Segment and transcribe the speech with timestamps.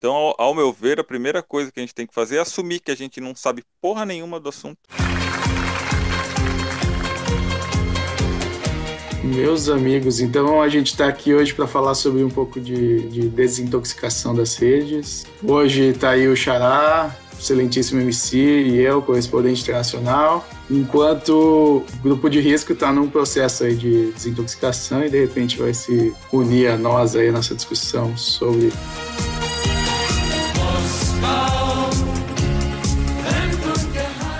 [0.00, 2.40] Então, ao, ao meu ver, a primeira coisa que a gente tem que fazer é
[2.40, 4.78] assumir que a gente não sabe porra nenhuma do assunto.
[9.22, 13.28] Meus amigos, então a gente está aqui hoje para falar sobre um pouco de, de,
[13.28, 15.26] desintoxicação das redes.
[15.42, 22.40] Hoje está aí o Xará, excelentíssimo MC e eu, correspondente internacional, enquanto o grupo de
[22.40, 27.14] risco está num processo aí de desintoxicação e de repente vai se unir a nós
[27.14, 28.72] aí nessa discussão sobre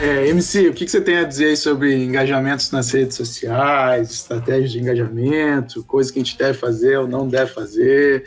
[0.03, 4.81] É, MC, o que você tem a dizer sobre engajamentos nas redes sociais, estratégias de
[4.81, 8.25] engajamento, coisas que a gente deve fazer ou não deve fazer?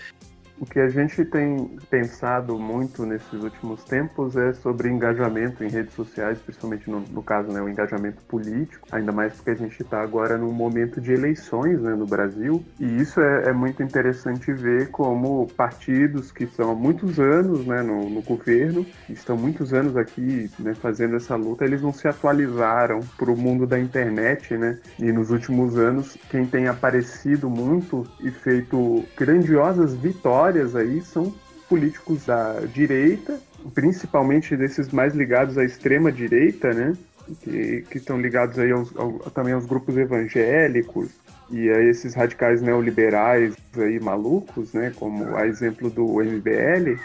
[0.63, 5.93] O que a gente tem pensado muito nesses últimos tempos é sobre engajamento em redes
[5.93, 10.01] sociais, principalmente no, no caso, né, o engajamento político, ainda mais porque a gente está
[10.01, 14.89] agora num momento de eleições né, no Brasil, e isso é, é, muito interessante ver
[14.89, 20.49] como partidos que estão há muitos anos né, no, no governo, estão muitos anos aqui
[20.57, 25.11] né, fazendo essa luta, eles não se atualizaram para o mundo da internet, né, e
[25.11, 31.33] nos últimos anos, quem tem aparecido muito e feito grandiosas vitórias vitórias aí são
[31.67, 33.39] políticos da direita,
[33.73, 36.93] principalmente desses mais ligados à extrema direita, né?
[37.41, 41.09] Que, que estão ligados aí aos, ao, também aos grupos evangélicos
[41.49, 44.91] e a esses radicais neoliberais aí malucos, né?
[44.95, 46.99] Como a exemplo do MBL,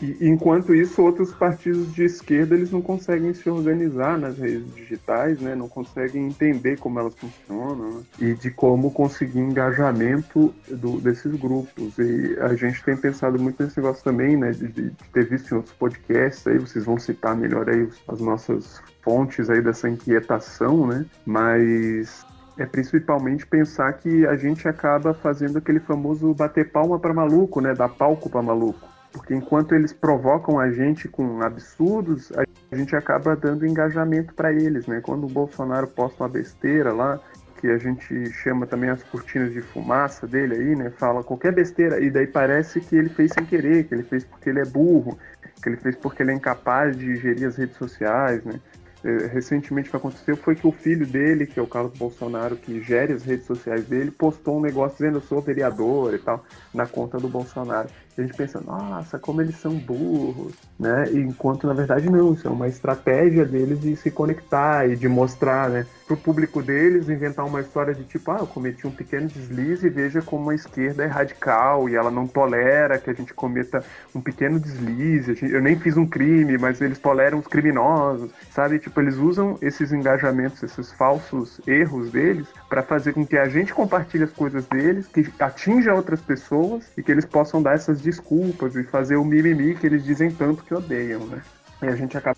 [0.00, 5.40] e, enquanto isso, outros partidos de esquerda eles não conseguem se organizar nas redes digitais,
[5.40, 5.54] né?
[5.54, 8.02] não conseguem entender como elas funcionam né?
[8.20, 11.98] e de como conseguir engajamento do, desses grupos.
[11.98, 14.52] E a gente tem pensado muito nesse negócio também, né?
[14.52, 18.80] de, de ter visto em outros podcasts, aí vocês vão citar melhor aí as nossas
[19.02, 21.04] fontes aí dessa inquietação, né?
[21.26, 22.24] mas
[22.56, 27.72] é principalmente pensar que a gente acaba fazendo aquele famoso bater palma para maluco, né?
[27.72, 28.97] Dar palco para maluco.
[29.18, 32.32] Porque enquanto eles provocam a gente com absurdos,
[32.70, 35.00] a gente acaba dando engajamento para eles, né?
[35.00, 37.20] Quando o Bolsonaro posta uma besteira lá,
[37.60, 40.90] que a gente chama também as cortinas de fumaça dele aí, né?
[40.90, 44.50] Fala qualquer besteira e daí parece que ele fez sem querer, que ele fez porque
[44.50, 45.18] ele é burro,
[45.60, 48.60] que ele fez porque ele é incapaz de gerir as redes sociais, né?
[49.02, 52.56] É, recentemente o que aconteceu foi que o filho dele, que é o Carlos Bolsonaro,
[52.56, 56.44] que gere as redes sociais dele, postou um negócio dizendo eu sou vereador e tal,
[56.72, 57.88] na conta do Bolsonaro
[58.20, 61.04] a gente pensa, nossa, como eles são burros, né?
[61.12, 65.68] Enquanto na verdade não, isso é uma estratégia deles de se conectar e de mostrar,
[65.68, 65.86] né?
[66.06, 69.90] Pro público deles, inventar uma história de tipo, ah, eu cometi um pequeno deslize e
[69.90, 73.84] veja como a esquerda é radical e ela não tolera que a gente cometa
[74.14, 75.36] um pequeno deslize.
[75.42, 78.78] Eu nem fiz um crime, mas eles toleram os criminosos, sabe?
[78.78, 83.74] Tipo, eles usam esses engajamentos, esses falsos erros deles para fazer com que a gente
[83.74, 88.74] compartilhe as coisas deles, que atinja outras pessoas e que eles possam dar essas desculpas
[88.74, 91.42] e fazer o mimimi que eles dizem tanto que odeiam, né?
[91.82, 92.36] E a gente acaba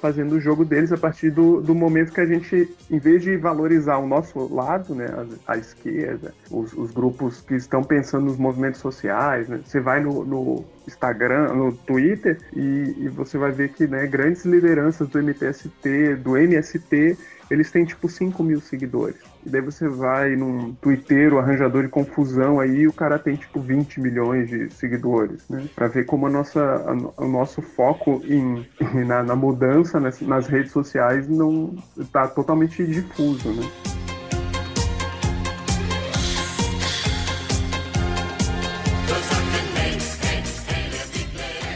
[0.00, 3.36] fazendo o jogo deles a partir do, do momento que a gente, em vez de
[3.36, 5.06] valorizar o nosso lado, né,
[5.46, 10.00] a, a esquerda, os, os, grupos que estão pensando nos movimentos sociais, né, você vai
[10.00, 15.18] no, no Instagram, no Twitter e, e, você vai ver que né, grandes lideranças do
[15.18, 17.16] MTST, do MST,
[17.50, 19.16] eles têm tipo 5 mil seguidores.
[19.44, 24.00] E daí você vai num Twitter, arranjador de confusão aí, o cara tem tipo 20
[24.00, 25.66] milhões de seguidores, né?
[25.74, 28.66] Pra ver como a nossa, a, o nosso foco em,
[29.04, 31.74] na, na mudança nas, nas redes sociais não
[32.12, 33.99] tá totalmente difuso, né?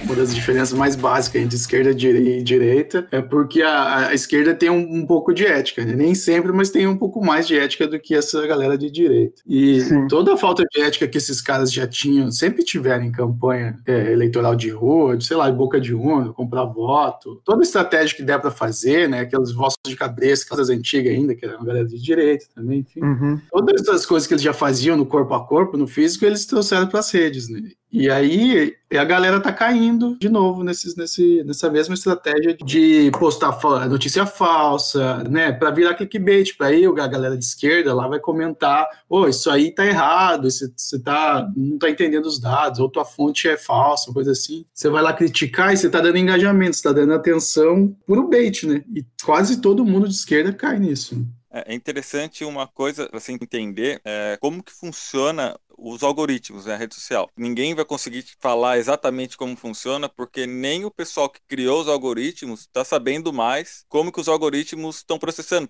[0.04, 4.68] Uma das diferenças mais básicas entre esquerda e direita é porque a, a esquerda tem
[4.68, 5.94] um, um, pouco de ética, né?
[5.94, 9.42] nem sempre, mas tem um pouco mais de ética do que essa galera de direita.
[9.46, 10.06] E Sim.
[10.06, 14.12] toda a falta de ética que esses caras já tinham, sempre tiveram em campanha é,
[14.12, 18.22] eleitoral de rua, de, sei lá, de boca de urna, comprar voto, toda estratégia que
[18.22, 19.20] der para fazer, né?
[19.20, 23.00] Aquelas vozes de cabeça, aquelas antigas ainda, que era uma galera de direita também, enfim.
[23.00, 23.40] Uhum.
[23.50, 26.86] Todas essas coisas que eles já faziam no corpo a corpo, no físico, eles trouxeram
[26.86, 27.60] para as redes, né?
[27.96, 33.56] E aí a galera tá caindo de novo nesses, nesse, nessa mesma estratégia de postar
[33.88, 35.52] notícia falsa, né?
[35.52, 36.56] Para virar clickbait.
[36.58, 40.50] Para aí a galera de esquerda lá vai comentar: ô, oh, isso aí tá errado,
[40.50, 44.64] você, tá, não tá entendendo os dados, ou tua fonte é falsa, coisa assim.
[44.74, 48.66] Você vai lá criticar e você tá dando engajamento, você tá dando atenção por bait,
[48.66, 48.82] né?
[48.92, 51.24] E quase todo mundo de esquerda cai nisso.
[51.54, 56.76] É, é interessante uma coisa você entender é, como que funciona os algoritmos, né, a
[56.76, 57.30] rede social.
[57.36, 62.60] Ninguém vai conseguir falar exatamente como funciona, porque nem o pessoal que criou os algoritmos
[62.60, 65.68] está sabendo mais como que os algoritmos estão processando.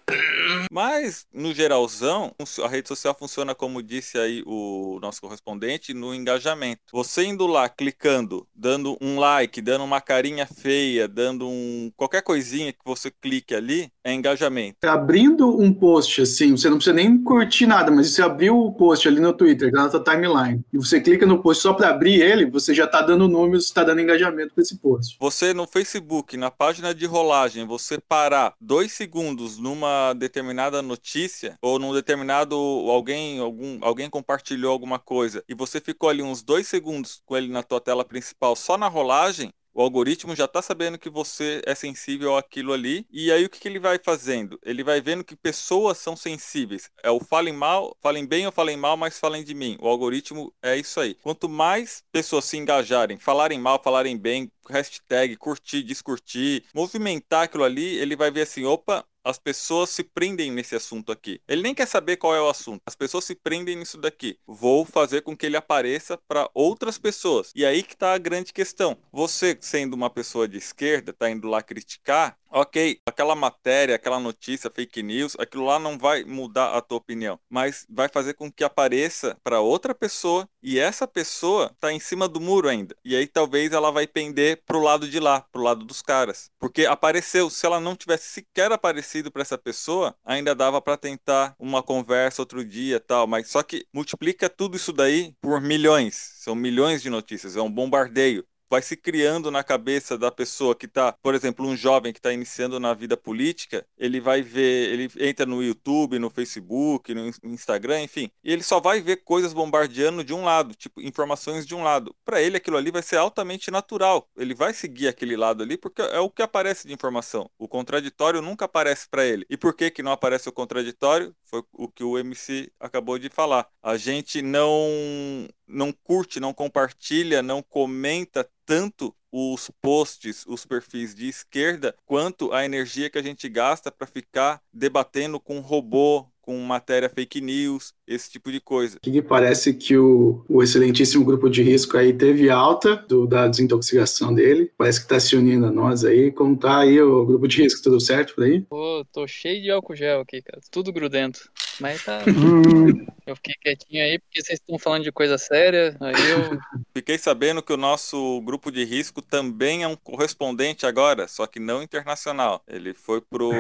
[0.71, 6.81] Mas, no geralzão, a rede social funciona como disse aí o nosso correspondente, no engajamento.
[6.93, 12.73] Você indo lá, clicando, dando um like, dando uma carinha feia, dando um qualquer coisinha
[12.73, 14.79] que você clique ali, é engajamento.
[14.85, 19.07] Abrindo um post assim, você não precisa nem curtir nada, mas você abriu o post
[19.07, 22.47] ali no Twitter, na sua timeline, e você clica no post só para abrir ele,
[22.47, 25.17] você já está dando números, está dando engajamento para esse post.
[25.21, 31.79] Você no Facebook, na página de rolagem, você parar dois segundos numa determinada notícia ou
[31.79, 37.23] num determinado alguém algum alguém compartilhou alguma coisa e você ficou ali uns dois segundos
[37.25, 41.11] com ele na tua tela principal só na rolagem o algoritmo já está sabendo que
[41.11, 44.57] você é sensível àquilo ali, e aí o que, que, ele vai fazendo?
[44.63, 46.89] Ele vai vendo que pessoas são sensíveis.
[47.03, 49.77] É o falem mal, falem bem ou falem mal, mas falem de mim.
[49.81, 51.17] O algoritmo é isso aí.
[51.17, 57.97] Quanto mais pessoas se engajarem, falarem mal, falarem bem, hashtag, curtir, descurtir, movimentar aquilo ali,
[57.97, 61.41] ele vai ver assim, opa, as pessoas se prendem nesse assunto aqui.
[61.49, 62.83] Ele nem quer saber qual é o assunto.
[62.85, 64.39] As pessoas se prendem nisso daqui.
[64.47, 67.51] Vou fazer com que ele apareça para outras pessoas.
[67.55, 68.99] E aí que está a grande questão.
[69.11, 74.71] Você, sendo uma pessoa de esquerda, está indo lá criticar, ok, aquela matéria, aquela notícia,
[74.71, 78.63] fake news, aquilo lá não vai mudar a tua opinião, mas vai fazer com que
[78.63, 82.95] apareça para outra pessoa e essa pessoa está em cima do muro ainda.
[83.05, 86.87] E aí talvez ela vai pender pro lado de lá, pro lado dos caras, porque
[86.87, 87.51] apareceu.
[87.51, 92.41] Se ela não tivesse sequer aparecido para essa pessoa, ainda dava para tentar uma conversa
[92.41, 93.27] outro dia, tal.
[93.27, 96.15] Mas só que multiplica tudo isso daí por milhões.
[96.37, 100.87] São milhões de notícias, é um bombardeio vai se criando na cabeça da pessoa que
[100.87, 105.11] está, por exemplo, um jovem que está iniciando na vida política, ele vai ver, ele
[105.19, 110.25] entra no YouTube, no Facebook, no Instagram, enfim, e ele só vai ver coisas bombardeando
[110.25, 112.15] de um lado, tipo, informações de um lado.
[112.25, 114.29] Para ele, aquilo ali vai ser altamente natural.
[114.37, 117.51] Ele vai seguir aquele lado ali porque é o que aparece de informação.
[117.59, 119.47] O contraditório nunca aparece para ele.
[119.49, 121.35] E por que que não aparece o contraditório?
[121.45, 123.69] Foi o que o MC acabou de falar.
[123.83, 131.29] A gente não não curte, não compartilha, não comenta tanto os posts, os perfis de
[131.29, 137.09] esquerda, quanto a energia que a gente gasta para ficar debatendo com robô, com matéria
[137.09, 138.99] fake news, esse tipo de coisa.
[139.01, 144.35] Que parece que o, o excelentíssimo grupo de risco aí teve alta do, da desintoxicação
[144.35, 144.71] dele.
[144.77, 146.31] Parece que está se unindo a nós aí.
[146.31, 147.83] Como tá aí o grupo de risco?
[147.83, 148.61] Tudo certo por aí?
[148.61, 150.61] Pô, tô cheio de álcool gel aqui, cara.
[150.71, 151.51] Tudo grudento.
[151.81, 152.23] Mas tá.
[153.27, 155.97] Eu fiquei quietinho aí porque vocês estão falando de coisa séria.
[155.99, 156.59] Aí eu.
[156.95, 161.59] Fiquei sabendo que o nosso grupo de risco também é um correspondente agora, só que
[161.59, 162.63] não internacional.
[162.69, 163.51] Ele foi pro.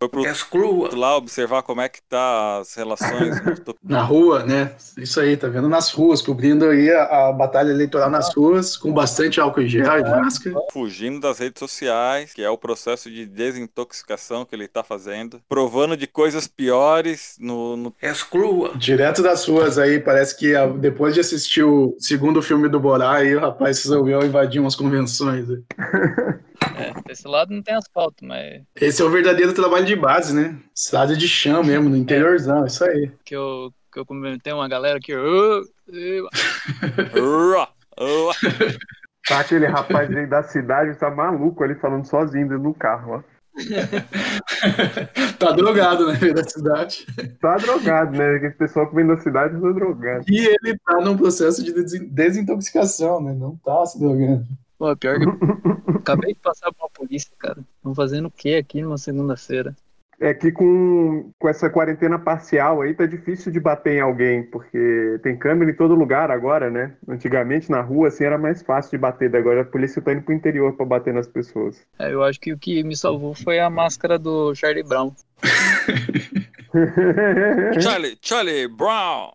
[0.00, 0.88] Foi pro Escrua.
[0.94, 3.36] lá observar como é que tá as relações.
[3.84, 4.72] Na rua, né?
[4.96, 8.92] Isso aí, tá vendo nas ruas, cobrindo aí a, a batalha eleitoral nas ruas, com
[8.92, 10.56] bastante álcool em gel e máscara.
[10.72, 15.42] Fugindo das redes sociais, que é o processo de desintoxicação que ele tá fazendo.
[15.48, 17.94] Provando de coisas piores no, no...
[18.00, 18.72] Exclua.
[18.76, 23.16] Direto das ruas aí, parece que ah, depois de assistir o segundo filme do Borá,
[23.16, 25.46] aí o rapaz resolveu invadir umas convenções.
[26.76, 28.62] É, desse lado não tem asfalto, mas.
[28.76, 30.56] Esse é o verdadeiro trabalho de base, né?
[30.74, 33.10] Cidade de chão mesmo, no interiorzão, isso aí.
[33.24, 35.12] Que eu, que eu comentei uma galera que.
[39.28, 43.22] Tá aquele rapaz aí da cidade, tá maluco ali falando sozinho no carro, ó.
[45.38, 46.18] tá drogado, né?
[46.32, 47.06] Da cidade.
[47.40, 48.36] Tá drogado, né?
[48.36, 50.24] Aquele pessoal que vem da cidade tá drogado.
[50.28, 51.72] E ele tá num processo de
[52.08, 53.34] desintoxicação, né?
[53.34, 54.46] Não tá se drogando.
[54.80, 55.28] Pô, pior que eu
[56.00, 57.58] acabei de passar por uma polícia, cara.
[57.76, 59.76] Estão fazendo o que aqui numa segunda-feira?
[60.18, 65.20] É que com, com essa quarentena parcial aí tá difícil de bater em alguém, porque
[65.22, 66.96] tem câmera em todo lugar agora, né?
[67.06, 70.32] Antigamente na rua assim era mais fácil de bater, agora a polícia tá indo pro
[70.32, 71.86] interior para bater nas pessoas.
[71.98, 75.12] É, eu acho que o que me salvou foi a máscara do Charlie Brown.
[77.82, 79.30] Charlie, Charlie Brown!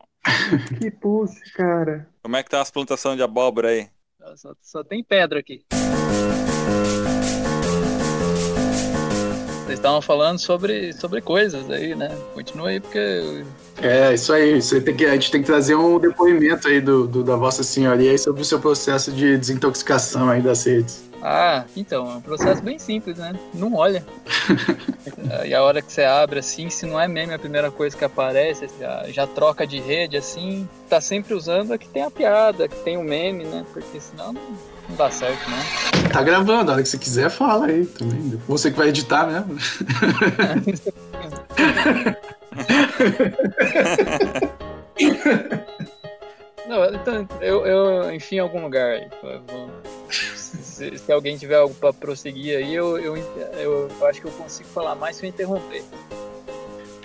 [0.79, 2.09] Que puxa, cara.
[2.23, 3.89] Como é que tá as plantações de abóbora aí?
[4.35, 5.63] Só, só tem pedra aqui.
[9.65, 12.09] Vocês estavam falando sobre, sobre coisas aí, né?
[12.33, 13.43] Continua aí, porque.
[13.81, 14.61] É, isso aí.
[14.61, 17.63] Você tem que, a gente tem que trazer um depoimento aí do, do da Vossa
[17.63, 21.04] Senhoria sobre o seu processo de desintoxicação aí das redes.
[21.21, 23.33] Ah, então, é um processo bem simples, né?
[23.53, 24.05] Não olha.
[25.45, 28.05] e a hora que você abre assim, se não é meme a primeira coisa que
[28.05, 32.67] aparece, já, já troca de rede assim, tá sempre usando a que tem a piada,
[32.67, 33.65] que tem o meme, né?
[33.73, 34.41] Porque senão não,
[34.89, 35.57] não dá certo, né?
[36.11, 38.39] Tá gravando, a hora que você quiser, fala aí também.
[38.47, 39.57] Você que vai editar mesmo.
[46.67, 49.07] Não, então, eu, eu enfim, em algum lugar aí.
[50.09, 54.31] Se, se, alguém tiver algo para prosseguir aí, eu, eu, eu, eu, acho que eu
[54.31, 55.83] consigo falar mais se eu interromper.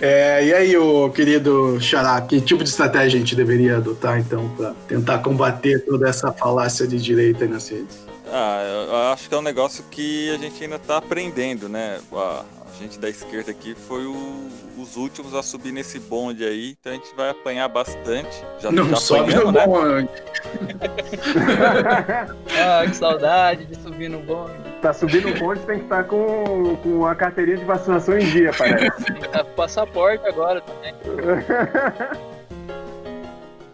[0.00, 4.49] É, e aí, o querido Xará, que tipo de estratégia a gente deveria adotar, então,
[4.57, 7.99] para tentar combater toda essa falácia de direita nas redes?
[8.33, 11.99] Ah, eu acho que é um negócio que a gente ainda está aprendendo, né?
[12.12, 16.75] A, a, gente da esquerda aqui foi o, os últimos a subir nesse bonde aí,
[16.80, 18.42] então a gente vai apanhar bastante.
[18.58, 19.66] Já, não já sobe no né?
[19.66, 20.08] bonde.
[22.58, 24.54] ah, que saudade de subir no bonde.
[24.80, 28.26] Tá subindo o bonde, tem que estar tá com, com a carteirinha de vacinação em
[28.30, 28.96] dia, parece.
[29.04, 30.94] Tem que estar tá com passaporte agora também.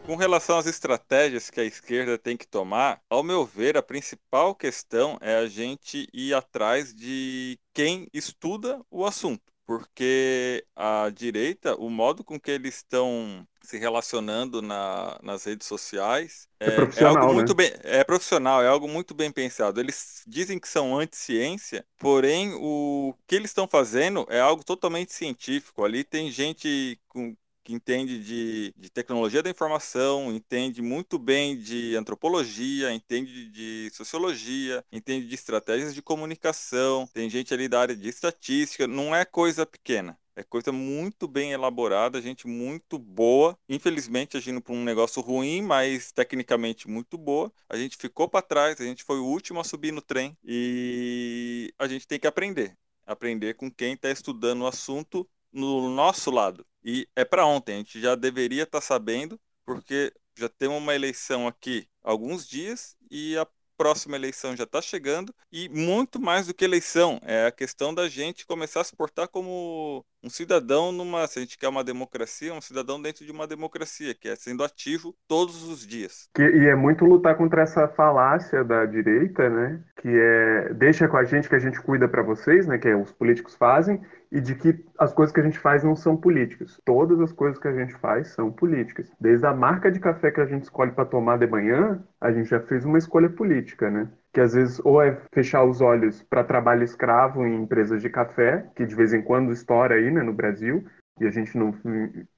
[0.04, 4.54] Com relação às estratégias que a esquerda tem que tomar, ao meu ver, a principal
[4.54, 11.90] questão é a gente ir atrás de quem estuda o assunto porque a direita, o
[11.90, 17.34] modo com que eles estão se relacionando na, nas redes sociais é, é, é algo
[17.34, 17.54] muito né?
[17.56, 19.80] bem é profissional, é algo muito bem pensado.
[19.80, 25.84] Eles dizem que são anti-ciência, porém o que eles estão fazendo é algo totalmente científico.
[25.84, 31.96] Ali tem gente com, que entende de, de, tecnologia da informação, entende muito bem de
[31.96, 38.08] antropologia, entende de sociologia, entende de estratégias de comunicação, tem gente ali da área de
[38.08, 40.16] estatística, não é coisa pequena.
[40.36, 43.58] É coisa muito bem elaborada, gente muito boa.
[43.68, 47.50] Infelizmente, agindo para um negócio ruim, mas tecnicamente muito boa.
[47.68, 51.72] A gente ficou para trás, a gente foi o último a subir no trem e
[51.78, 52.76] a gente tem que aprender.
[53.06, 56.66] Aprender com quem está estudando o assunto no nosso lado.
[56.88, 60.94] E é para ontem, a gente já deveria estar tá sabendo, porque já temos uma
[60.94, 63.44] eleição aqui há alguns dias e a
[63.76, 65.34] próxima eleição já está chegando.
[65.50, 69.26] E muito mais do que eleição é a questão da gente começar a se portar
[69.26, 73.46] como um cidadão numa se a gente quer uma democracia um cidadão dentro de uma
[73.46, 77.86] democracia que é sendo ativo todos os dias que, e é muito lutar contra essa
[77.86, 82.22] falácia da direita né que é deixa com a gente que a gente cuida para
[82.22, 85.58] vocês né que é, os políticos fazem e de que as coisas que a gente
[85.58, 86.80] faz não são políticas.
[86.84, 89.10] Todas as coisas que a gente faz são políticas.
[89.20, 92.50] Desde a marca de café que a gente escolhe para tomar de manhã, a gente
[92.50, 94.08] já fez uma escolha política, né?
[94.36, 98.66] Que às vezes ou é fechar os olhos para trabalho escravo em empresas de café,
[98.76, 100.84] que de vez em quando estoura aí, né, no Brasil,
[101.18, 101.72] e a gente não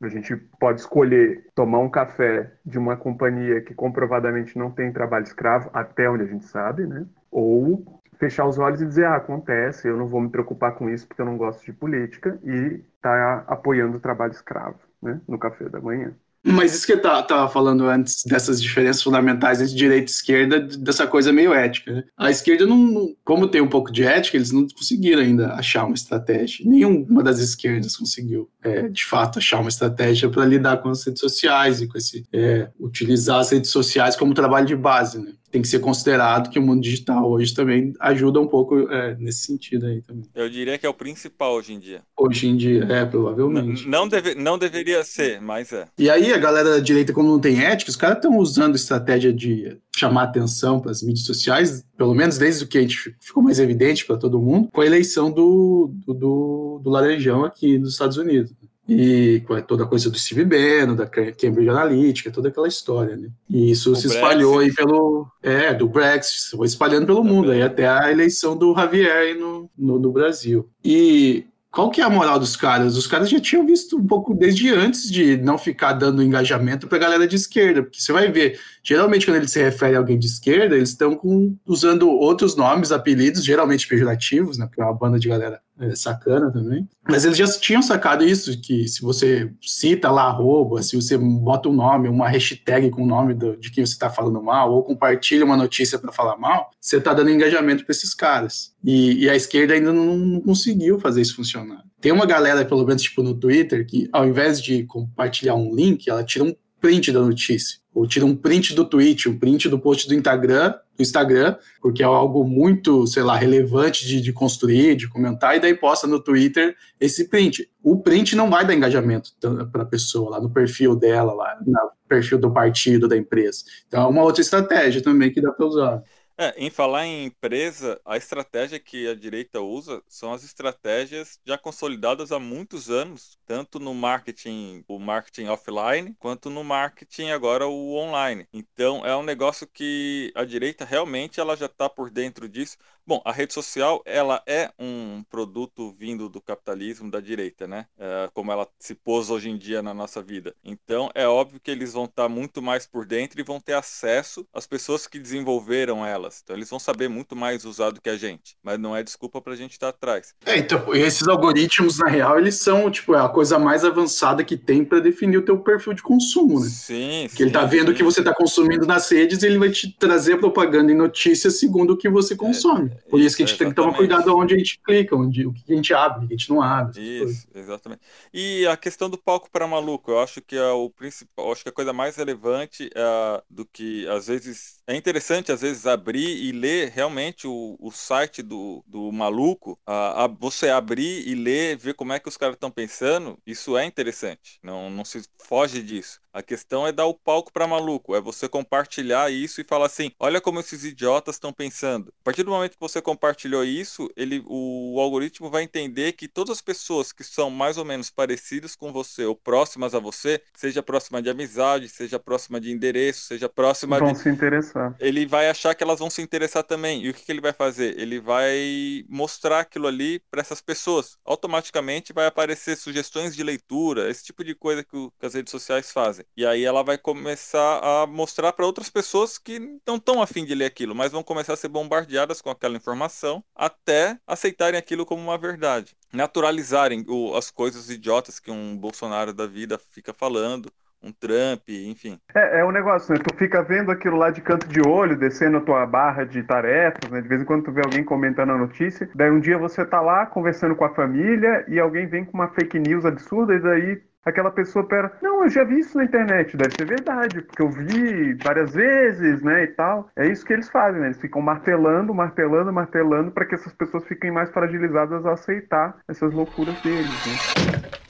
[0.00, 5.24] a gente pode escolher tomar um café de uma companhia que comprovadamente não tem trabalho
[5.24, 7.04] escravo até onde a gente sabe, né?
[7.32, 11.04] Ou fechar os olhos e dizer, ah, acontece, eu não vou me preocupar com isso
[11.08, 15.68] porque eu não gosto de política e tá apoiando o trabalho escravo, né, no café
[15.68, 16.14] da manhã.
[16.44, 21.06] Mas isso que eu estava falando antes, dessas diferenças fundamentais entre direita e esquerda, dessa
[21.06, 21.92] coisa meio ética.
[21.92, 22.04] Né?
[22.16, 25.94] A esquerda, não, como tem um pouco de ética, eles não conseguiram ainda achar uma
[25.94, 26.64] estratégia.
[26.68, 31.20] Nenhuma das esquerdas conseguiu, é, de fato, achar uma estratégia para lidar com as redes
[31.20, 35.18] sociais e com esse, é, utilizar as redes sociais como trabalho de base.
[35.18, 35.32] Né?
[35.50, 39.46] Tem que ser considerado que o mundo digital hoje também ajuda um pouco é, nesse
[39.46, 40.24] sentido aí também.
[40.34, 42.02] Eu diria que é o principal hoje em dia.
[42.16, 43.84] Hoje em dia, é, provavelmente.
[43.84, 45.86] N não, deve, não deveria ser, mas é.
[45.98, 49.32] E aí a galera da direita, como não tem ética, os caras estão usando estratégia
[49.32, 53.42] de chamar atenção para as mídias sociais, pelo menos desde o que a gente ficou
[53.42, 57.92] mais evidente para todo mundo, com a eleição do, do, do, do Laranjão aqui nos
[57.92, 58.52] Estados Unidos
[58.88, 63.28] e com toda a coisa do Steve Bannon, da Cambridge Analytica, toda aquela história, né?
[63.50, 64.80] E isso o se espalhou Brexit.
[64.80, 65.26] aí pelo...
[65.42, 69.98] É, do Brexit, foi espalhando pelo mundo, aí até a eleição do Javier no, no,
[69.98, 70.70] no Brasil.
[70.82, 72.96] E qual que é a moral dos caras?
[72.96, 76.96] Os caras já tinham visto um pouco desde antes de não ficar dando engajamento para
[76.96, 80.18] a galera de esquerda, porque você vai ver, geralmente quando eles se referem a alguém
[80.18, 81.20] de esquerda, eles estão
[81.66, 84.66] usando outros nomes, apelidos, geralmente pejorativos, né?
[84.66, 85.60] Porque é uma banda de galera
[85.94, 86.88] sacana também.
[87.08, 91.68] Mas eles já tinham sacado isso, que se você cita lá arroba, se você bota
[91.68, 94.82] um nome, uma hashtag com o nome do, de quem você está falando mal, ou
[94.82, 98.72] compartilha uma notícia para falar mal, você está dando engajamento para esses caras.
[98.84, 101.82] E, e, a esquerda ainda não, não, conseguiu fazer isso funcionar.
[102.00, 106.08] Tem uma galera, pelo menos tipo no Twitter, que ao invés de compartilhar um link,
[106.08, 109.76] ela tira um print da notícia ou tira um print do tweet, um print do
[109.76, 114.94] post do Instagram, do Instagram, porque é algo muito, sei lá, relevante de, de construir,
[114.94, 117.68] de comentar, e daí posta no Twitter esse print.
[117.82, 119.32] O print não vai dar engajamento
[119.72, 121.74] para a pessoa lá no perfil dela, lá no
[122.08, 123.64] perfil do partido, da empresa.
[123.88, 126.02] Então é uma outra estratégia também que dá para usar.
[126.40, 131.58] É, em falar em empresa, a estratégia que a direita usa são as estratégias já
[131.58, 137.96] consolidadas há muitos anos, tanto no marketing, o marketing offline, quanto no marketing agora o
[137.96, 138.46] online.
[138.52, 142.78] Então é um negócio que a direita realmente ela já está por dentro disso.
[143.04, 147.86] Bom, a rede social ela é um produto vindo do capitalismo da direita, né?
[147.98, 150.54] É, como ela se pôs hoje em dia na nossa vida.
[150.62, 153.72] Então é óbvio que eles vão estar tá muito mais por dentro e vão ter
[153.72, 156.40] acesso às pessoas que desenvolveram ela delas.
[156.42, 158.56] Então eles vão saber muito mais usar do que a gente.
[158.62, 160.34] Mas não é desculpa pra gente estar atrás.
[160.44, 164.56] É, então, esses algoritmos, na real, eles são, tipo, é a coisa mais avançada que
[164.56, 166.68] tem para definir o teu perfil de consumo, né?
[166.68, 169.70] Sim, Porque ele tá vendo o que você tá consumindo nas redes e ele vai
[169.70, 172.90] te trazer propaganda e notícias segundo o que você consome.
[172.90, 175.16] É, Por isso que a gente é, tem que tomar cuidado onde a gente clica,
[175.16, 177.00] onde, o que a gente abre, o que a gente não abre.
[177.00, 178.02] Isso, exatamente.
[178.32, 181.68] E a questão do palco para maluco, eu acho que é o principal, acho que
[181.68, 186.50] a coisa mais relevante é do que às vezes é interessante às vezes abrir e
[186.50, 191.92] ler realmente o, o site do, do maluco, a, a, você abrir e ler, ver
[191.92, 194.58] como é que os caras estão pensando, isso é interessante.
[194.62, 196.18] Não, não se foge disso.
[196.32, 200.12] A questão é dar o palco para maluco, é você compartilhar isso e falar assim:
[200.20, 202.12] olha como esses idiotas estão pensando.
[202.20, 206.58] A partir do momento que você compartilhou isso, ele, o, algoritmo vai entender que todas
[206.58, 210.82] as pessoas que são mais ou menos parecidas com você ou próximas a você, seja
[210.82, 214.18] próxima de amizade, seja próxima de endereço, seja próxima vão de.
[214.18, 214.77] se interessar.
[214.98, 217.02] Ele vai achar que elas vão se interessar também.
[217.02, 217.98] E o que, que ele vai fazer?
[217.98, 221.16] Ele vai mostrar aquilo ali para essas pessoas.
[221.24, 225.50] Automaticamente vai aparecer sugestões de leitura, esse tipo de coisa que, o, que as redes
[225.50, 226.24] sociais fazem.
[226.36, 230.54] E aí ela vai começar a mostrar para outras pessoas que não estão afim de
[230.54, 235.22] ler aquilo, mas vão começar a ser bombardeadas com aquela informação até aceitarem aquilo como
[235.22, 235.96] uma verdade.
[236.12, 242.18] Naturalizarem o, as coisas idiotas que um Bolsonaro da vida fica falando, um Trump, enfim.
[242.34, 243.20] É, é um negócio, né?
[243.20, 247.10] Tu fica vendo aquilo lá de canto de olho, descendo a tua barra de tarefas,
[247.10, 247.20] né?
[247.20, 250.00] De vez em quando tu vê alguém comentando a notícia, daí um dia você tá
[250.00, 254.02] lá conversando com a família e alguém vem com uma fake news absurda e daí
[254.24, 257.70] aquela pessoa pera, não, eu já vi isso na internet, deve ser verdade, porque eu
[257.70, 260.10] vi várias vezes, né, e tal.
[260.16, 261.06] É isso que eles fazem, né?
[261.08, 266.32] Eles ficam martelando, martelando, martelando para que essas pessoas fiquem mais fragilizadas a aceitar essas
[266.32, 267.40] loucuras deles, né?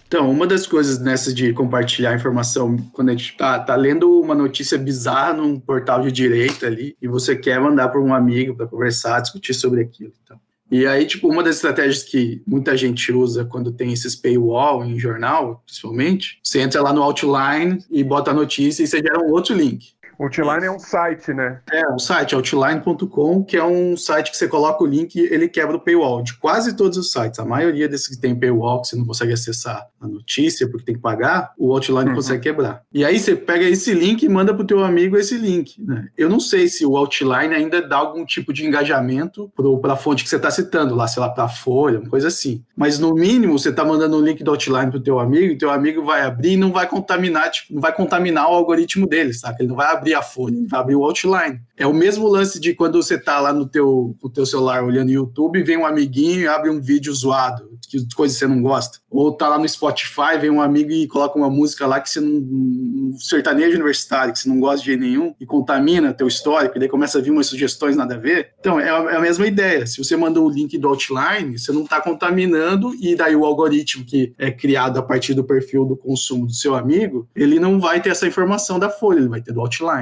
[0.08, 4.34] Então, uma das coisas nessa de compartilhar informação, quando a gente tá, tá lendo uma
[4.34, 8.66] notícia bizarra num portal de direita ali, e você quer mandar para um amigo para
[8.66, 10.14] conversar, discutir sobre aquilo.
[10.24, 10.40] Então.
[10.70, 14.98] E aí, tipo, uma das estratégias que muita gente usa quando tem esses paywall em
[14.98, 19.30] jornal, principalmente, você entra lá no Outline e bota a notícia e você gera um
[19.30, 19.92] outro link.
[20.18, 21.60] Outline é um site, né?
[21.70, 25.48] É, um site, outline.com, que é um site que você coloca o link e ele
[25.48, 27.38] quebra o paywall de quase todos os sites.
[27.38, 30.94] A maioria desses que tem paywall, que você não consegue acessar a notícia porque tem
[30.96, 32.16] que pagar, o Outline uhum.
[32.16, 32.83] consegue quebrar.
[32.92, 35.81] E aí você pega esse link e manda pro teu amigo esse link.
[35.81, 36.09] Né?
[36.16, 40.24] Eu não sei se o Outline ainda dá algum tipo de engajamento para a fonte
[40.24, 42.64] que você está citando, lá, sei lá, para a Folha, uma coisa assim.
[42.76, 45.70] Mas no mínimo você está mandando um link do Outline pro teu amigo e teu
[45.70, 49.59] amigo vai abrir e não vai contaminar, tipo, não vai contaminar o algoritmo dele, sabe?
[49.61, 51.61] Ele não vai abrir abrir a folha, ele vai abrir o outline.
[51.77, 55.11] É o mesmo lance de quando você tá lá no teu, no teu celular olhando
[55.11, 58.99] YouTube, vem um amiguinho e abre um vídeo zoado, que coisas você não gosta.
[59.11, 62.21] Ou tá lá no Spotify, vem um amigo e coloca uma música lá que você
[62.21, 62.31] não.
[62.31, 66.81] um sertanejo universitário, que você não gosta de jeito nenhum, e contamina teu histórico, e
[66.81, 68.51] daí começa a vir umas sugestões nada a ver.
[68.59, 69.87] Então, é a, é a mesma ideia.
[69.87, 74.05] Se você mandou o link do outline, você não tá contaminando, e daí o algoritmo
[74.05, 78.01] que é criado a partir do perfil do consumo do seu amigo, ele não vai
[78.01, 79.97] ter essa informação da folha, ele vai ter do outline.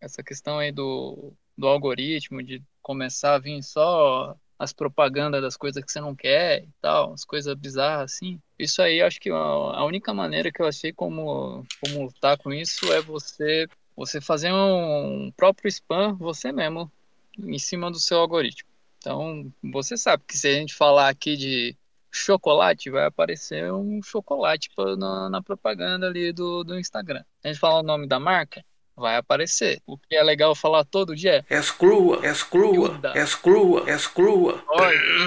[0.00, 5.84] Essa questão aí do, do algoritmo, de começar a vir só as propagandas das coisas
[5.84, 8.40] que você não quer e tal, as coisas bizarras assim.
[8.58, 12.92] Isso aí, acho que a única maneira que eu achei como, como lutar com isso
[12.92, 13.66] é você
[13.96, 16.90] você fazer um próprio spam você mesmo
[17.36, 18.68] em cima do seu algoritmo.
[18.98, 21.76] Então, você sabe que se a gente falar aqui de
[22.10, 27.22] chocolate, vai aparecer um chocolate na, na propaganda ali do, do Instagram.
[27.44, 28.64] A gente falar o nome da marca,
[28.98, 29.80] vai aparecer.
[29.86, 34.64] O que é legal falar todo dia é exclua, exclua, exclua, exclua.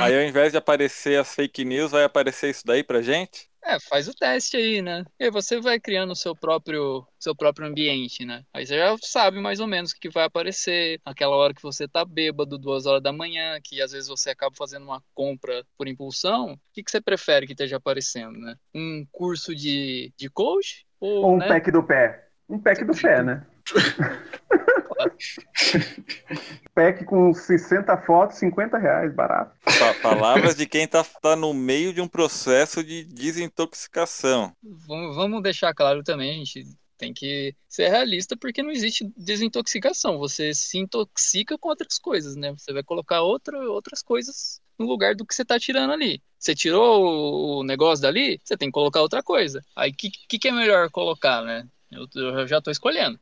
[0.01, 3.51] Aí ao invés de aparecer as fake news, vai aparecer isso daí pra gente?
[3.63, 5.05] É, faz o teste aí, né?
[5.19, 8.43] E aí você vai criando o seu próprio, seu próprio ambiente, né?
[8.53, 10.99] Aí você já sabe mais ou menos o que vai aparecer.
[11.05, 14.55] Aquela hora que você tá bêbado, duas horas da manhã, que às vezes você acaba
[14.55, 16.53] fazendo uma compra por impulsão.
[16.53, 18.55] O que, que você prefere que esteja aparecendo, né?
[18.73, 20.85] Um curso de, de coach?
[20.99, 21.47] Ou, ou um né?
[21.47, 22.27] pack do pé?
[22.49, 23.45] Um pack do pé, né?
[26.73, 29.55] Pack com 60 fotos, 50 reais, barato.
[30.01, 34.55] Palavras de quem tá, tá no meio de um processo de desintoxicação.
[34.87, 36.65] Vamos deixar claro também, a gente
[36.97, 40.19] tem que ser realista porque não existe desintoxicação.
[40.19, 42.53] Você se intoxica com outras coisas, né?
[42.55, 46.21] Você vai colocar outra, outras coisas no lugar do que você tá tirando ali.
[46.37, 49.63] Você tirou o negócio dali, você tem que colocar outra coisa.
[49.75, 51.67] Aí o que, que, que é melhor colocar, né?
[51.91, 53.19] Eu, eu já estou escolhendo.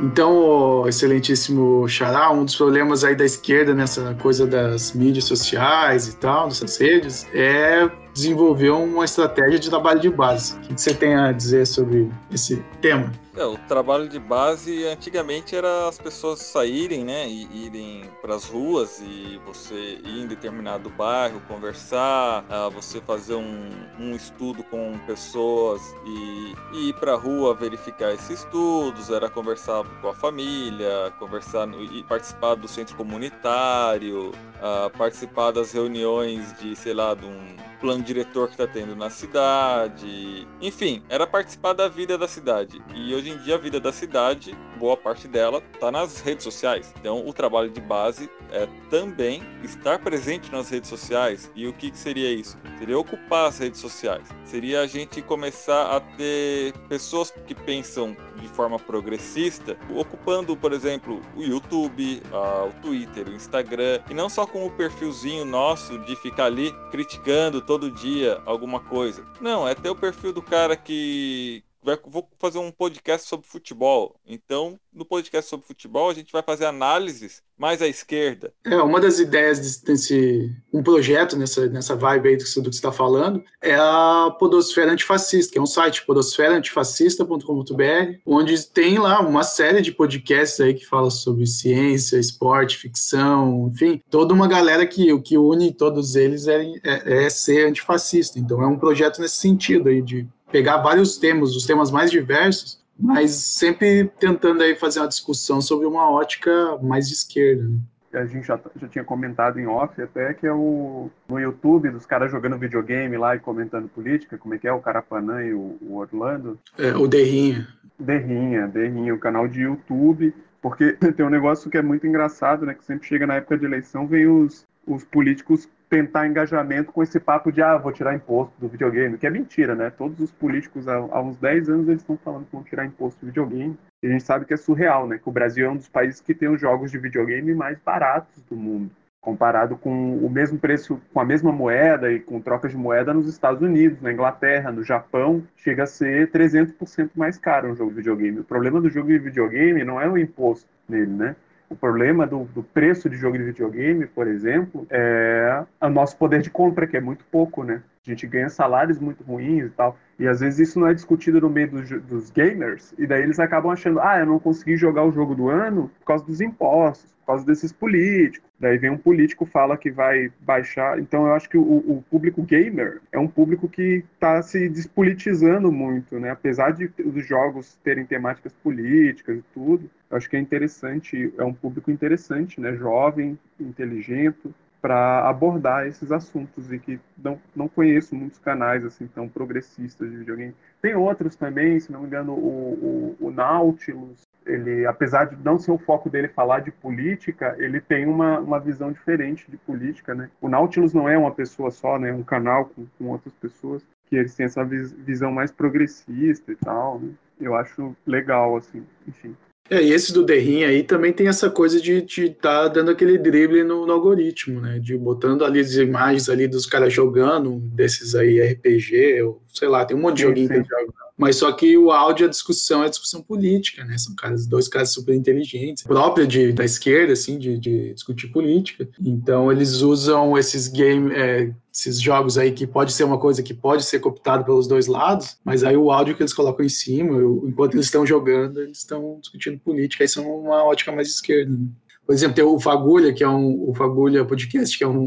[0.00, 6.16] Então, excelentíssimo Xará, um dos problemas aí da esquerda nessa coisa das mídias sociais e
[6.16, 10.56] tal, dessas redes, é desenvolveu uma estratégia de trabalho de base.
[10.56, 13.10] O que você tem a dizer sobre esse tema?
[13.34, 18.44] É, o trabalho de base antigamente era as pessoas saírem, né, e irem para as
[18.44, 24.98] ruas e você ir em determinado bairro conversar, uh, você fazer um, um, estudo com
[25.06, 31.10] pessoas e, e ir para a rua verificar esses estudos, era conversar com a família,
[31.18, 37.71] conversar e participar do centro comunitário, uh, participar das reuniões de, sei lá, de um
[37.82, 42.80] plano diretor que está tendo na cidade, enfim, era participar da vida da cidade.
[42.94, 46.94] E hoje em dia a vida da cidade, boa parte dela está nas redes sociais.
[47.00, 51.50] Então o trabalho de base é também estar presente nas redes sociais.
[51.56, 52.56] E o que, que seria isso?
[52.78, 54.28] Seria ocupar as redes sociais.
[54.44, 61.20] Seria a gente começar a ter pessoas que pensam de forma progressista, ocupando, por exemplo,
[61.36, 66.46] o YouTube, o Twitter, o Instagram, e não só com o perfilzinho nosso de ficar
[66.46, 69.24] ali criticando todo dia alguma coisa.
[69.40, 74.16] Não, é ter o perfil do cara que vai, vou fazer um podcast sobre futebol.
[74.26, 78.52] Então, no podcast sobre futebol, a gente vai fazer análises mais à esquerda.
[78.64, 82.90] É, uma das ideias desse um projeto nessa, nessa vibe aí do, que você está
[82.90, 89.80] falando é a Podosfera Antifascista, que é um site podosferaantifascista.com.br, onde tem lá uma série
[89.80, 95.22] de podcasts aí que fala sobre ciência, esporte, ficção, enfim, toda uma galera que o
[95.22, 98.40] que une todos eles é, é, é ser antifascista.
[98.40, 102.80] Então é um projeto nesse sentido aí de pegar vários temas, os temas mais diversos,
[102.98, 107.64] mas sempre tentando aí fazer uma discussão sobre uma ótica mais de esquerda.
[107.64, 107.78] Né?
[108.12, 112.04] A gente já, já tinha comentado em off até que é o no YouTube dos
[112.04, 115.78] caras jogando videogame lá e comentando política, como é que é o Carapanã e o,
[115.80, 116.58] o Orlando?
[116.78, 117.66] É, o Derrinha.
[117.98, 122.74] Derrinha, Derrinha, o canal de YouTube, porque tem um negócio que é muito engraçado, né,
[122.74, 127.20] que sempre chega na época de eleição, vem os, os políticos tentar engajamento com esse
[127.20, 129.90] papo de, ah, vou tirar imposto do videogame, que é mentira, né?
[129.90, 133.20] Todos os políticos, há, há uns 10 anos, eles estão falando que vão tirar imposto
[133.20, 133.76] do videogame.
[134.02, 135.18] E a gente sabe que é surreal, né?
[135.18, 138.42] Que o Brasil é um dos países que tem os jogos de videogame mais baratos
[138.48, 138.90] do mundo.
[139.20, 143.28] Comparado com o mesmo preço, com a mesma moeda e com trocas de moeda nos
[143.28, 147.98] Estados Unidos, na Inglaterra, no Japão, chega a ser 300% mais caro um jogo de
[147.98, 148.40] videogame.
[148.40, 151.36] O problema do jogo de videogame não é o imposto nele, né?
[151.72, 156.42] O problema do, do, preço de jogo de videogame, por exemplo, é o nosso poder
[156.42, 157.82] de compra, que é muito pouco, né?
[158.04, 159.96] A gente ganha salários muito ruins e tal.
[160.18, 163.38] E às vezes isso não é discutido no meio dos, dos gamers, e daí eles
[163.38, 167.12] acabam achando, ah, eu não consegui jogar o jogo do ano por causa dos impostos,
[167.20, 168.48] por causa desses políticos.
[168.58, 170.98] Daí vem um político fala que vai baixar.
[170.98, 175.70] Então eu acho que o, o público gamer é um público que está se despolitizando
[175.70, 176.30] muito, né?
[176.30, 181.44] Apesar de os jogos terem temáticas políticas e tudo, eu acho que é interessante, é
[181.44, 182.74] um público interessante, né?
[182.74, 184.52] Jovem, inteligente,
[184.82, 190.16] para abordar esses assuntos e que não, não conheço muitos canais assim tão progressistas de
[190.16, 190.54] videogame.
[190.82, 195.56] Tem outros também, se não me engano, o, o, o Nautilus, ele, apesar de não
[195.56, 200.16] ser o foco dele falar de política, ele tem uma, uma visão diferente de política,
[200.16, 200.28] né?
[200.40, 202.10] O Nautilus não é uma pessoa só, né?
[202.10, 206.56] É um canal com, com outras pessoas que eles têm essa visão mais progressista e
[206.56, 207.12] tal, né?
[207.40, 209.36] Eu acho legal, assim, enfim.
[209.72, 213.16] É, e esse do Derrin aí também tem essa coisa de estar tá dando aquele
[213.16, 214.78] drible no, no, algoritmo, né?
[214.78, 219.84] De botando ali as imagens ali dos caras jogando, desses aí RPG, ou sei lá,
[219.84, 220.92] tem um monte de joguinho que joga.
[221.16, 223.96] Mas só que o áudio, a discussão é discussão política, né?
[223.98, 228.88] São caras, dois caras super inteligentes, própria de, da esquerda, assim, de, de discutir política.
[228.98, 233.52] Então eles usam esses game, é, esses jogos aí que pode ser uma coisa que
[233.52, 237.18] pode ser cooptado pelos dois lados, mas aí o áudio que eles colocam em cima,
[237.46, 241.52] enquanto eles estão jogando, eles estão discutindo política, aí são uma ótica mais esquerda.
[241.52, 241.66] Né?
[242.06, 245.02] Por exemplo, tem o Fagulha, que é um o Fagulha Podcast, que é um,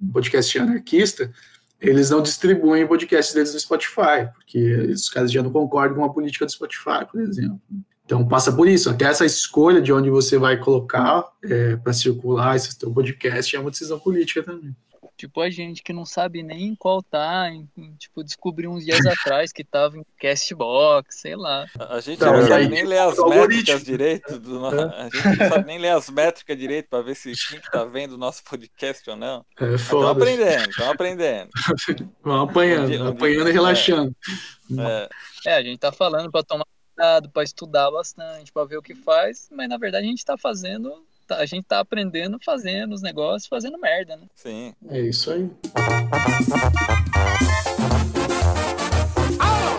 [0.00, 1.30] um podcast anarquista,
[1.82, 6.12] eles não distribuem podcast deles no Spotify, porque os caras já não concordam com a
[6.12, 7.60] política do Spotify, por exemplo.
[8.04, 12.56] Então passa por isso, até essa escolha de onde você vai colocar é, para circular
[12.56, 14.74] esse teu podcast é uma decisão política também.
[15.16, 19.52] Tipo, a gente que não sabe nem qual tá, em, tipo, descobri uns dias atrás
[19.52, 21.66] que tava em Castbox, sei lá.
[21.78, 25.66] A gente não, não sabe nem ler as métricas direito, do, a gente não sabe
[25.66, 29.16] nem ler as métricas direito para ver se quem tá vendo o nosso podcast ou
[29.16, 29.44] não.
[29.60, 31.50] É Estamos aprendendo, estamos aprendendo.
[32.22, 34.16] Vamos apanhando, um dia, apanhando e relaxando.
[34.78, 35.08] É.
[35.46, 38.94] é, a gente tá falando para tomar cuidado, para estudar bastante, para ver o que
[38.94, 43.00] faz, mas na verdade a gente tá fazendo Tá, a gente tá aprendendo fazendo os
[43.00, 44.26] negócios, fazendo merda, né?
[44.34, 44.74] Sim.
[44.88, 45.50] É isso aí.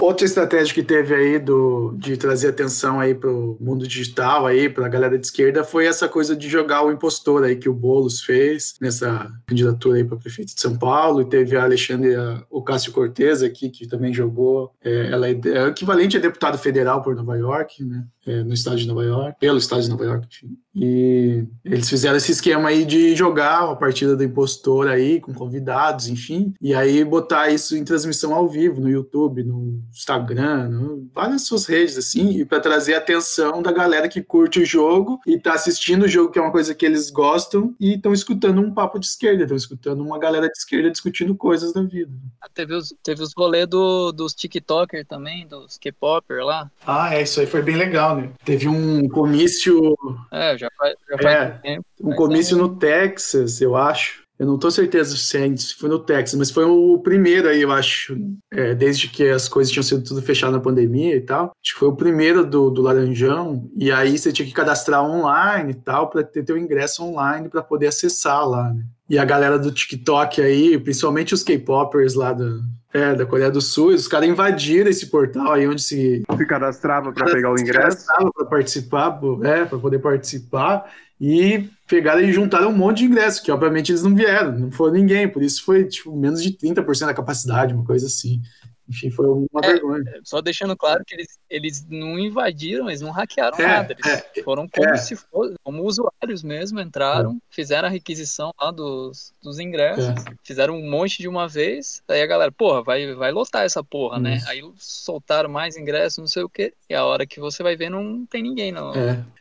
[0.02, 4.68] Outra estratégia que teve aí do, de trazer atenção aí para o mundo digital aí
[4.68, 7.74] para a galera de esquerda foi essa coisa de jogar o impostor aí que o
[7.74, 12.16] Bolos fez nessa candidatura aí para prefeito de São Paulo e teve a Alexandre
[12.50, 17.02] o Cássio Cortez aqui que também jogou é, ela é, é equivalente a deputado federal
[17.02, 20.28] por Nova York né é, no estado de Nova York pelo estado de Nova York
[20.28, 25.34] enfim e eles fizeram esse esquema aí de jogar a partida do impostor aí, com
[25.34, 31.08] convidados, enfim, e aí botar isso em transmissão ao vivo, no YouTube, no Instagram, no,
[31.14, 35.20] várias suas redes, assim, e para trazer a atenção da galera que curte o jogo
[35.28, 38.60] e tá assistindo o jogo, que é uma coisa que eles gostam, e estão escutando
[38.60, 42.12] um papo de esquerda, estão escutando uma galera de esquerda discutindo coisas da vida.
[42.42, 46.72] Ah, teve os, teve os rolês do, dos TikTokers também, dos K-Popper lá.
[46.86, 48.30] Ah, é, isso aí foi bem legal, né?
[48.44, 49.96] Teve um comício.
[50.32, 51.86] É, já faz, já faz é, tempo.
[52.02, 52.62] Um comício é...
[52.62, 54.24] no Texas, eu acho.
[54.38, 58.18] Eu não tô certeza se foi no Texas, mas foi o primeiro aí, eu acho,
[58.52, 61.54] é, desde que as coisas tinham sido tudo fechado na pandemia e tal.
[61.64, 63.70] Acho que foi o primeiro do, do Laranjão.
[63.78, 67.62] E aí você tinha que cadastrar online e tal, para ter teu ingresso online para
[67.62, 68.84] poder acessar lá, né?
[69.14, 73.62] E a galera do TikTok aí, principalmente os K-popers lá do, é, da Coreia do
[73.62, 76.24] Sul, os caras invadiram esse portal aí onde se.
[76.36, 78.00] Se cadastrava para pegar o ingresso.
[78.00, 80.92] Se cadastrava para participar, é, para poder participar.
[81.22, 84.90] E pegaram e juntaram um monte de ingressos, que obviamente eles não vieram, não foi
[84.90, 88.42] ninguém, por isso foi tipo, menos de 30% da capacidade, uma coisa assim.
[88.88, 90.04] Enfim, foi uma é, vergonha.
[90.24, 93.94] Só deixando claro que eles, eles não invadiram, eles não hackearam é, nada.
[93.98, 94.98] Eles é, foram como é.
[94.98, 97.36] se fosse, como usuários mesmo, entraram, é.
[97.50, 100.16] fizeram a requisição lá dos, dos ingressos, é.
[100.44, 104.20] fizeram um monte de uma vez, aí a galera, porra, vai, vai lotar essa porra,
[104.20, 104.42] né?
[104.48, 107.90] Aí soltaram mais ingressos, não sei o quê, e a hora que você vai ver
[107.90, 108.94] não tem ninguém, não.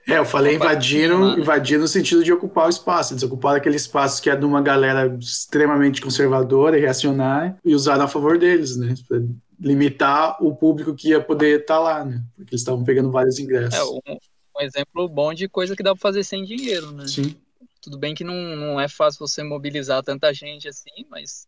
[0.07, 4.21] É, eu falei invadiram, invadiram no sentido de ocupar o espaço, eles ocuparam aquele espaço
[4.21, 8.95] que é de uma galera extremamente conservadora e reacionária e usaram a favor deles, né?
[9.63, 12.21] limitar o público que ia poder estar tá lá, né?
[12.35, 13.79] Porque eles estavam pegando vários ingressos.
[13.79, 14.01] É, um,
[14.57, 17.07] um, exemplo bom de coisa que dá para fazer sem dinheiro, né?
[17.07, 17.37] Sim.
[17.81, 21.47] Tudo bem que não, não é fácil você mobilizar tanta gente assim, mas.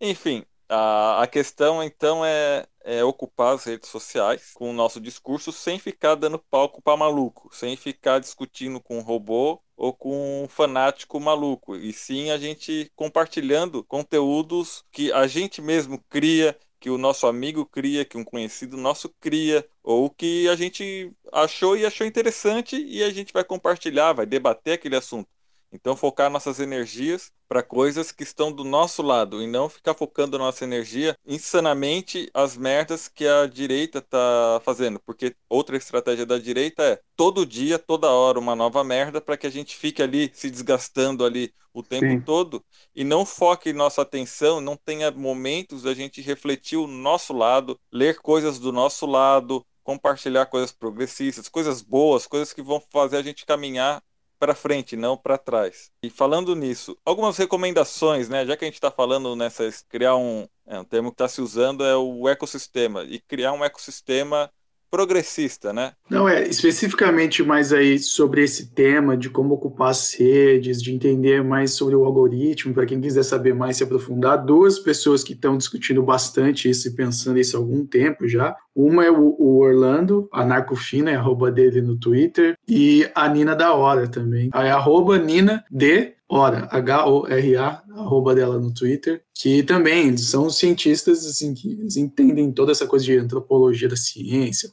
[0.00, 5.52] Enfim, a, a questão então é, é ocupar as redes sociais com o nosso discurso
[5.52, 11.18] sem ficar dando palco para maluco, sem ficar discutindo com robô ou com um fanático
[11.18, 17.26] maluco, e sim a gente compartilhando conteúdos que a gente mesmo cria, que o nosso
[17.26, 22.76] amigo cria, que um conhecido nosso cria, ou que a gente achou e achou interessante
[22.76, 25.28] e a gente vai compartilhar, vai debater aquele assunto.
[25.74, 30.38] Então, focar nossas energias para coisas que estão do nosso lado e não ficar focando
[30.38, 35.00] nossa energia insanamente as merdas que a direita está fazendo.
[35.04, 39.48] Porque outra estratégia da direita é todo dia, toda hora, uma nova merda para que
[39.48, 42.20] a gente fique ali se desgastando ali o tempo Sim.
[42.20, 47.76] todo e não foque nossa atenção, não tenha momentos da gente refletir o nosso lado,
[47.92, 53.22] ler coisas do nosso lado, compartilhar coisas progressistas, coisas boas, coisas que vão fazer a
[53.22, 54.00] gente caminhar
[54.44, 55.90] para frente, não para trás.
[56.02, 58.44] E falando nisso, algumas recomendações, né?
[58.44, 61.40] Já que a gente está falando nessa criar um, é, um termo que está se
[61.40, 64.50] usando é o ecossistema e criar um ecossistema
[64.90, 65.92] progressista, né?
[66.10, 71.42] Não, é especificamente mais aí sobre esse tema de como ocupar as redes, de entender
[71.42, 75.56] mais sobre o algoritmo, para quem quiser saber mais, se aprofundar, duas pessoas que estão
[75.56, 78.54] discutindo bastante isso e pensando isso há algum tempo já.
[78.74, 84.08] Uma é o, Orlando, anarcofina, é arroba dele no Twitter, e a Nina da Hora
[84.08, 84.50] também.
[84.52, 91.52] É arroba Nina D Hora, H-O-R-A, arroba dela no Twitter, que também são cientistas, assim,
[91.54, 94.70] que eles entendem toda essa coisa de antropologia da ciência,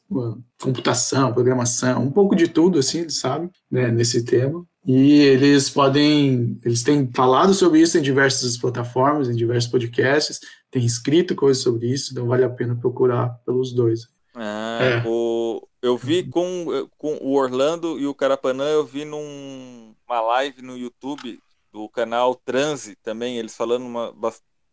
[0.60, 4.66] computação, programação, um pouco de tudo, assim, eles sabem, né, nesse tema.
[4.88, 10.40] E eles podem, eles têm falado sobre isso em diversas plataformas, em diversos podcasts,
[10.72, 14.08] têm escrito coisas sobre isso, então vale a pena procurar pelos dois.
[14.34, 15.04] Ah, é.
[15.06, 20.78] o, eu vi com, com o Orlando e o Carapanã, eu vi numa live no
[20.78, 21.38] YouTube
[21.72, 24.14] do canal Transe também, eles falando, uma,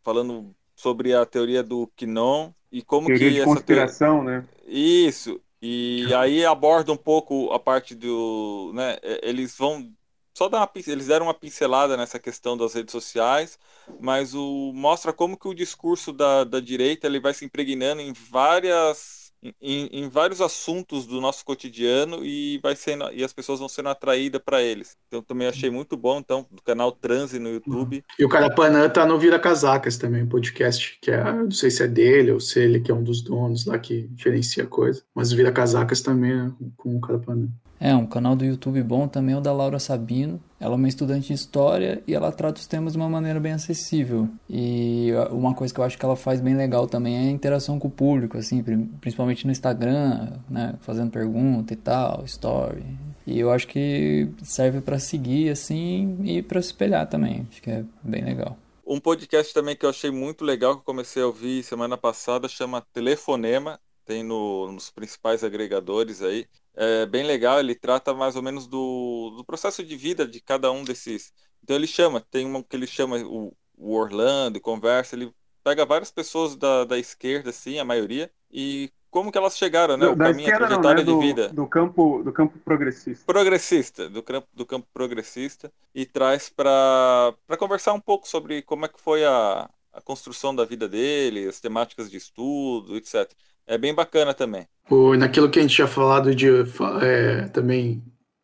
[0.03, 4.41] falando sobre a teoria do Quinon e como teoria que de essa conspiração, teoria...
[4.41, 4.49] né?
[4.67, 5.41] Isso.
[5.61, 9.93] E aí aborda um pouco a parte do, né, eles vão
[10.39, 13.59] só dar uma, eles deram uma pincelada nessa questão das redes sociais,
[13.99, 18.13] mas o mostra como que o discurso da, da direita ele vai se impregnando em
[18.13, 19.19] várias
[19.61, 23.89] em, em, vários assuntos do nosso cotidiano e vai sendo e as pessoas vão sendo
[23.89, 24.97] atraídas para eles.
[25.09, 28.05] Então também achei muito bom, então, do canal Transe no YouTube.
[28.19, 31.89] E o Carapanã tá no Vira Casacas também, podcast, que é, não sei se é
[31.89, 35.33] dele ou se ele que é um dos donos lá que gerencia a coisa, mas
[35.33, 37.49] Vira Casacas também é com o Carapanã.
[37.81, 40.41] É, um canal do YouTube bom também é o da Laura Sabino.
[40.59, 43.53] Ela é uma estudante de história e ela trata os temas de uma maneira bem
[43.53, 44.29] acessível.
[44.51, 47.79] E uma coisa que eu acho que ela faz bem legal também é a interação
[47.79, 48.65] com o público, assim,
[49.01, 52.85] principalmente no Instagram, né, fazendo pergunta e tal, story.
[53.25, 57.47] E eu acho que serve para seguir assim e para se espelhar também.
[57.51, 58.57] Acho que é bem legal.
[58.85, 62.49] Um podcast também que eu achei muito legal que eu comecei a ouvir semana passada
[62.49, 66.47] chama Telefonema tem no, nos principais agregadores aí.
[66.75, 70.73] É bem legal, ele trata mais ou menos do, do processo de vida de cada
[70.73, 71.31] um desses.
[71.63, 75.31] Então ele chama, tem um que ele chama o, o Orlando, conversa, ele
[75.63, 80.07] pega várias pessoas da, da esquerda, assim, a maioria, e como que elas chegaram, né?
[80.07, 81.19] Do, o caminho, a trajetória não, né?
[81.19, 81.49] do, de vida.
[81.51, 83.25] Do campo, do campo progressista.
[83.27, 88.89] Progressista, do campo, do campo progressista, e traz para conversar um pouco sobre como é
[88.89, 93.31] que foi a, a construção da vida dele, as temáticas de estudo, etc
[93.69, 94.67] é bem bacana também.
[94.91, 96.49] O, naquilo que a gente tinha falado de
[97.03, 98.03] é, também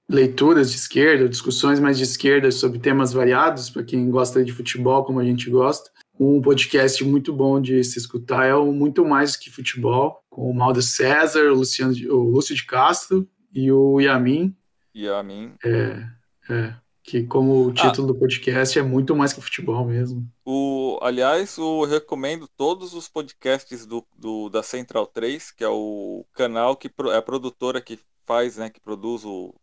[0.09, 5.03] leituras de esquerda, discussões mais de esquerda sobre temas variados, para quem gosta de futebol,
[5.05, 5.91] como a gente gosta.
[6.21, 10.55] Um podcast muito bom de se escutar é o Muito Mais Que Futebol, com o
[10.55, 14.55] Maldo César, o, Luciano, o Lúcio de Castro e o Yamin.
[14.95, 15.55] Yamin.
[15.65, 16.07] É,
[16.51, 17.75] é que como o ah.
[17.75, 20.27] título ah, do podcast é muito mais que futebol mesmo.
[20.43, 26.25] O, aliás, eu recomendo todos os podcasts do, do, da Central 3, que é o
[26.33, 29.55] canal que é a produtora que faz, né, que produz o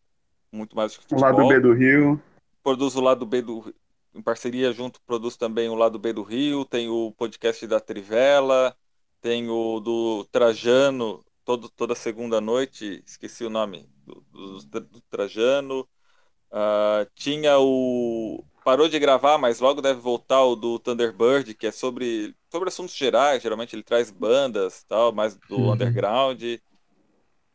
[0.51, 1.23] muito mais que futebol.
[1.23, 2.21] O lado B do Rio.
[2.63, 3.73] Produz o lado B do
[4.13, 8.75] em parceria junto produz também o lado B do Rio, tem o podcast da Trivela,
[9.21, 15.87] tem o do Trajano, todo, toda segunda noite, esqueci o nome do, do, do Trajano.
[16.51, 18.43] Uh, tinha o.
[18.63, 22.95] Parou de gravar, mas logo deve voltar o do Thunderbird, que é sobre, sobre assuntos
[22.95, 23.41] gerais.
[23.41, 25.71] Geralmente ele traz bandas, tal, mais do uhum.
[25.71, 26.43] underground.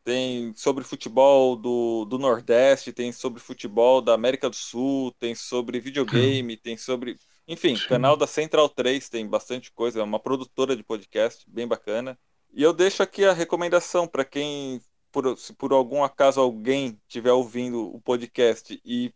[0.02, 5.78] Tem sobre futebol do, do Nordeste, tem sobre futebol da América do Sul, tem sobre
[5.78, 6.60] videogame, uhum.
[6.62, 7.16] tem sobre.
[7.46, 12.18] Enfim, canal da Central 3 tem bastante coisa, é uma produtora de podcast bem bacana.
[12.52, 14.80] E eu deixo aqui a recomendação para quem
[15.16, 19.14] por, se por algum acaso alguém estiver ouvindo o podcast e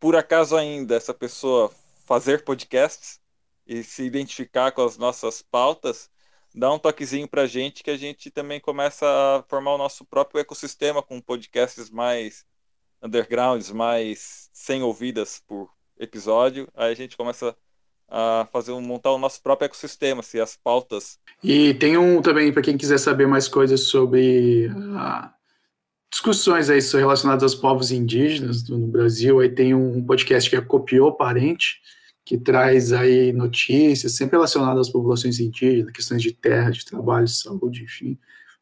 [0.00, 1.70] por acaso ainda essa pessoa
[2.06, 3.20] fazer podcasts
[3.66, 6.08] e se identificar com as nossas pautas,
[6.54, 10.06] dá um toquezinho para a gente que a gente também começa a formar o nosso
[10.06, 12.46] próprio ecossistema com podcasts mais
[13.02, 16.66] undergrounds, mais sem ouvidas por episódio.
[16.74, 17.54] Aí a gente começa
[18.08, 21.18] a fazer montar o nosso próprio ecossistema, se as pautas.
[21.44, 25.32] E tem um também para quem quiser saber mais coisas sobre a
[26.12, 29.40] discussões aí relacionadas aos povos indígenas no Brasil.
[29.40, 31.80] Aí tem um podcast que é Copiou Parente,
[32.24, 37.34] que traz aí notícias sempre relacionadas às populações indígenas, questões de terra, de trabalho, de
[37.34, 38.18] saúde, enfim,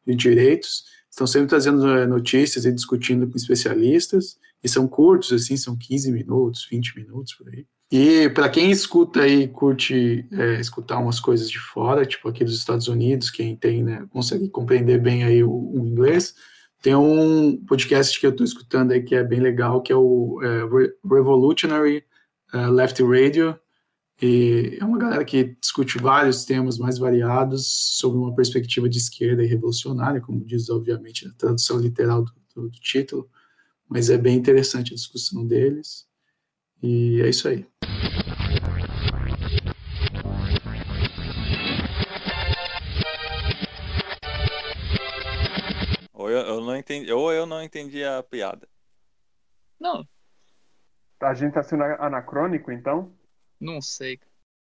[0.07, 0.85] de direitos.
[1.09, 6.09] Estão sempre trazendo eh, notícias e discutindo com especialistas, e são curtos, assim, são 15
[6.09, 7.65] minutos, 20 minutos por aí.
[7.91, 12.57] E para quem escuta aí, curte é, escutar umas coisas de fora, tipo aqui dos
[12.57, 16.33] Estados Unidos, quem tem, né, consegue compreender bem aí o, o inglês,
[16.81, 20.39] tem um podcast que eu estou escutando aí que é bem legal, que é o
[20.43, 20.61] é,
[21.07, 22.03] Revolutionary
[22.51, 23.57] é, Left Radio.
[24.19, 27.67] E é uma galera que discute vários temas mais variados
[27.97, 32.69] sobre uma perspectiva de esquerda e revolucionária, como diz, obviamente, a tradução literal do, do,
[32.69, 33.29] do título.
[33.87, 36.07] Mas é bem interessante a discussão deles.
[36.81, 37.65] E é isso aí.
[46.81, 48.67] Entendi, ou eu não entendi a piada.
[49.79, 50.07] Não.
[51.21, 53.15] A gente tá sendo anacrônico, então?
[53.59, 54.19] Não sei.